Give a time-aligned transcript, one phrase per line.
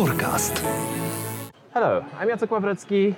[0.00, 0.56] Forecast.
[1.74, 3.14] Hello, I'm Jacek Ławrecki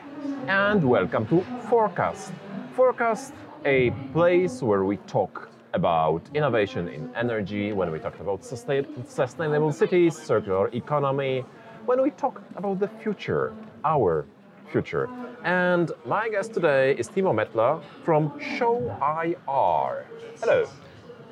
[0.49, 2.33] and welcome to Forecast.
[2.75, 3.33] Forecast,
[3.65, 9.71] a place where we talk about innovation in energy, when we talk about sustain- sustainable
[9.71, 11.45] cities, circular economy,
[11.87, 13.53] when we talk about the future,
[13.85, 14.27] our
[14.73, 15.09] future.
[15.45, 20.05] And my guest today is Timo Metla from Show IR.
[20.41, 20.67] Hello.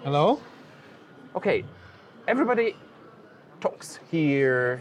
[0.04, 0.40] Hello?
[1.34, 1.64] Okay,
[2.28, 2.76] everybody
[3.60, 4.80] talks here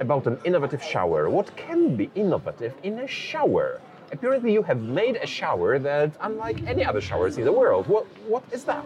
[0.00, 1.30] about an innovative shower.
[1.30, 3.80] What can be innovative in a shower?
[4.10, 8.04] Apparently, you have made a shower that, unlike any other showers in the world, what,
[8.28, 8.84] what is that?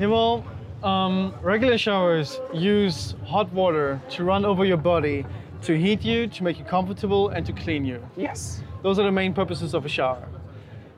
[0.00, 0.44] Yeah, well,
[0.82, 5.24] um, regular showers use hot water to run over your body
[5.62, 8.04] to heat you, to make you comfortable, and to clean you.
[8.16, 8.62] Yes.
[8.82, 10.28] Those are the main purposes of a shower.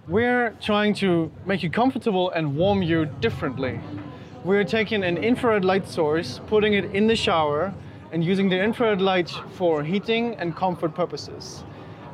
[0.09, 3.81] We're trying to make you comfortable and warm you differently.
[4.45, 7.73] We're taking an infrared light source, putting it in the shower,
[8.13, 11.65] and using the infrared light for heating and comfort purposes.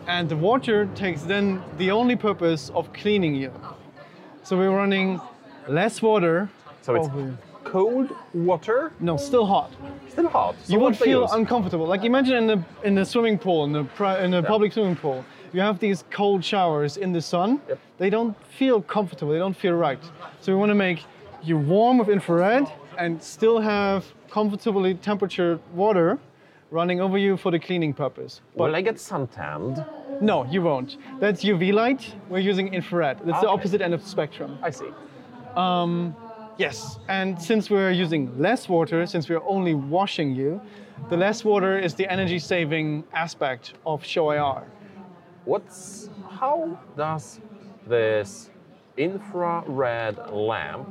[0.07, 3.53] And the water takes then the only purpose of cleaning you.
[4.43, 5.21] So we're running
[5.69, 6.49] less water.
[6.83, 9.71] So it's oh, over cold water, no, still hot.
[10.09, 10.55] still hot.
[10.63, 11.33] So you would feel use?
[11.33, 11.87] uncomfortable.
[11.87, 13.85] Like imagine in the in the swimming pool, in the
[14.25, 17.61] in the public swimming pool, you have these cold showers in the sun.
[17.69, 17.79] Yep.
[17.99, 19.33] They don't feel comfortable.
[19.33, 20.03] They don't feel right.
[20.41, 21.05] So we want to make
[21.43, 22.67] you warm with infrared
[22.99, 26.19] and still have comfortably temperature water
[26.71, 28.41] running over you for the cleaning purpose.
[28.57, 29.85] But Will I get suntanned?
[30.21, 30.97] no, you won't.
[31.21, 32.15] That's UV light.
[32.29, 33.19] We're using infrared.
[33.25, 34.59] That's the opposite end of the spectrum.
[34.63, 34.91] I see.
[35.55, 36.15] Um,
[36.59, 40.61] yes, and since we're using less water, since we're only washing you,
[41.09, 44.65] the less water is the energy saving aspect of Show IR.
[45.45, 47.41] What's how does
[47.87, 48.51] this
[48.97, 50.89] infrared lamp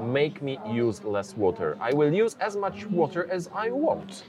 [0.00, 1.76] make me use less water?
[1.80, 4.24] I will use as much water as I want.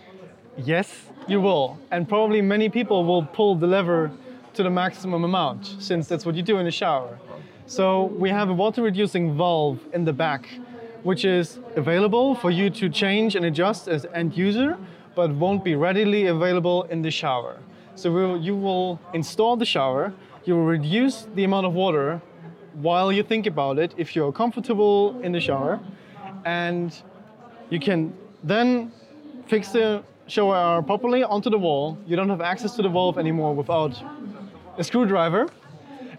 [0.58, 4.12] Yes, you will, and probably many people will pull the lever
[4.54, 7.18] to the maximum amount, since that's what you do in the shower.
[7.66, 10.50] So we have a water reducing valve in the back,
[11.04, 14.78] which is available for you to change and adjust as end user,
[15.16, 17.58] but won't be readily available in the shower.
[17.96, 22.22] So we'll, you will install the shower, you will reduce the amount of water
[22.74, 25.80] while you think about it if you're comfortable in the shower,
[26.46, 26.96] and
[27.70, 28.92] you can then
[29.48, 31.98] fix the shower properly onto the wall.
[32.08, 34.02] You don't have access to the valve anymore without
[34.78, 35.48] a screwdriver.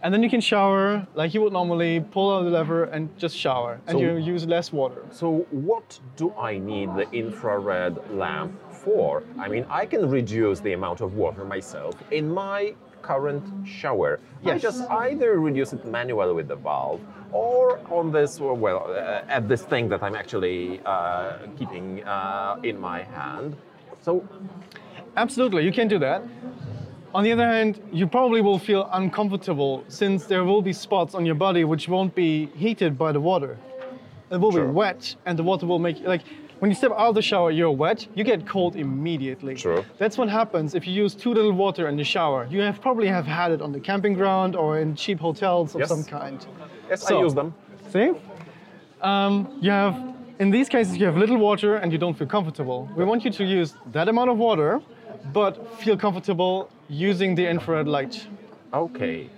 [0.05, 3.37] And then you can shower like you would normally, pull out the lever and just
[3.37, 3.81] shower.
[3.87, 5.03] And So- you use less water.
[5.11, 9.23] So what do I need the infrared lamp for?
[9.39, 14.19] I mean, I can reduce the amount of water myself in my current shower.
[14.45, 14.63] I Yes.
[14.63, 17.01] just either reduce it manually with the valve
[17.33, 22.77] or on this, well, uh, at this thing that I'm actually uh, keeping uh, in
[22.81, 23.57] my hand.
[24.01, 24.23] So
[25.17, 26.23] Absolutely, you can do that.
[27.15, 31.27] On the other hand, you probably will feel uncomfortable since there will be spots on
[31.27, 33.59] your body which won't be heated by the water.
[34.31, 34.65] It will Sure.
[34.65, 36.23] be wet, and the water will make like
[36.63, 38.07] when you step out of the shower, you're wet.
[38.15, 39.57] You get cold immediately.
[39.57, 39.85] True.
[39.99, 42.47] That's what happens if you use too little water in the shower.
[42.49, 45.81] You have probably have had it on the camping ground or in cheap hotels of
[45.81, 45.89] Yes.
[45.89, 46.47] some kind.
[46.89, 47.53] yes, I use them.
[47.93, 48.13] See?
[49.01, 49.97] Um, you have,
[50.39, 52.89] in these cases, you have little water and you don't feel comfortable.
[52.97, 54.81] We want you to use that amount of water,
[55.33, 58.25] but feel comfortable using the infrared light.
[58.73, 59.29] Okay.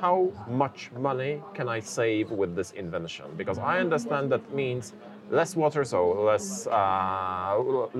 [0.00, 3.26] How much money can I save with this invention?
[3.36, 4.94] Because I understand that means
[5.30, 6.72] less water, so less uh,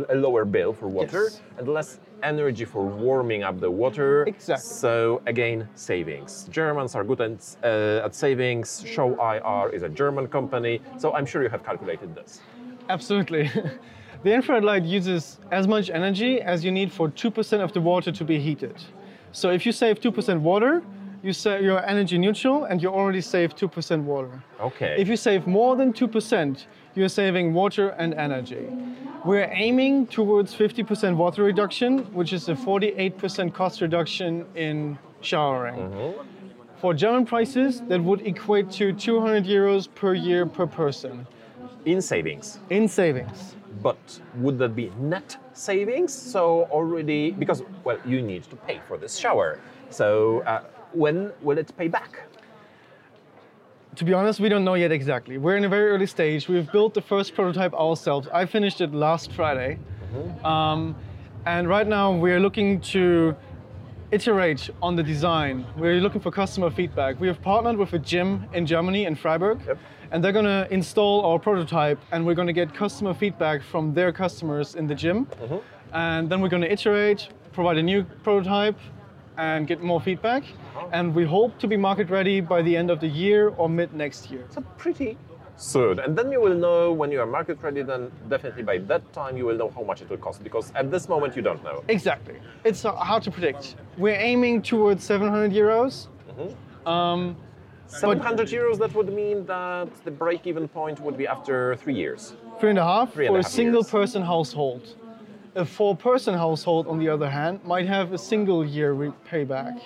[0.09, 1.43] a lower bill for water, Yes.
[1.59, 4.25] and less energy for warming up the water.
[4.27, 4.65] Exactly.
[4.65, 6.49] So again, savings.
[6.51, 8.83] Germans are good at, uh, at savings.
[8.87, 12.41] Show IR is a German company, so I'm sure you have calculated this.
[12.89, 13.51] Absolutely.
[14.25, 18.11] the infrared light uses as much energy as you need for 2% of the water
[18.11, 18.77] to be heated.
[19.33, 20.83] So if you save 2% water,
[21.23, 24.43] you say you're energy neutral and you already save 2% water.
[24.61, 24.97] Okay.
[24.99, 28.69] If you save more than 2%, you're saving water and energy.
[29.25, 36.15] We're aiming towards 50% water reduction, which is a 48% cost reduction in showering.
[36.81, 41.27] For German prices, that would equate to 200 euros per year per person
[41.85, 42.59] in savings.
[42.71, 43.55] in savings.
[43.83, 46.13] But would that be net savings?
[46.13, 49.61] So already, because well, you need to pay for this shower.
[49.91, 52.23] So uh, when will it pay back?
[53.97, 55.37] To be honest, we don't know yet exactly.
[55.37, 56.49] We're in a very early stage.
[56.49, 58.29] We've built the first prototype ourselves.
[58.33, 59.79] I finished it last Friday.
[60.45, 60.95] Um,
[61.47, 63.35] and right now we're looking to
[64.11, 65.67] iterate on the design.
[65.77, 67.19] We're looking for customer feedback.
[67.21, 69.79] We have partnered with a gym in Germany, in Freiburg, Yep.
[70.13, 73.93] and they're going to install our prototype and we're going to get customer feedback from
[73.95, 75.27] their customers in the gym.
[75.93, 78.79] And then we're going to iterate, provide a new prototype,
[79.41, 80.43] and get more feedback.
[80.93, 83.91] And we hope to be market ready by the end of the year or mid
[83.95, 84.45] next year.
[84.51, 85.17] So pretty
[85.57, 85.99] soon.
[86.05, 89.37] And then you will know when you are market ready, then definitely by that time
[89.39, 91.83] you will know how much it will cost because at this moment you don't know.
[91.89, 92.37] Exactly.
[92.65, 93.77] It's uh, hard to predict.
[93.97, 96.09] We're aiming towards 700 euros.
[96.87, 97.37] Um,
[97.87, 102.35] 700 euros, that would mean that the break even point would be after three years.
[102.61, 103.91] three and a half Three and for a a single years.
[103.91, 104.83] person household.
[105.57, 108.95] A four person household, on the other hand, might have a single year
[109.29, 109.81] payback.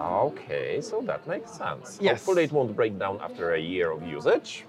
[0.00, 1.98] Okay, so that makes sense.
[2.00, 2.18] Yes.
[2.20, 4.64] Hopefully it won't break down after a year of usage.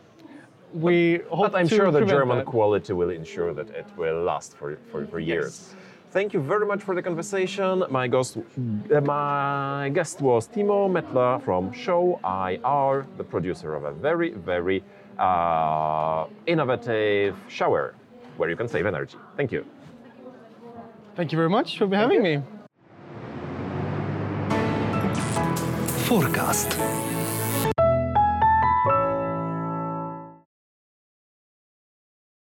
[0.73, 2.45] We hope But I'm sure the German that.
[2.45, 5.73] quality will ensure that it will last for, for, for years.
[5.73, 5.75] Yes.
[6.11, 7.83] Thank you very much for the conversation.
[7.89, 13.91] My guest, uh, my guest was Timo Metla from Show IR, the producer of a
[13.91, 14.83] very, very
[15.17, 17.95] uh, innovative shower
[18.37, 19.17] where you can save energy.
[19.37, 19.65] Thank you.
[21.15, 22.41] Thank you very much for having me.
[26.05, 26.77] Forecast.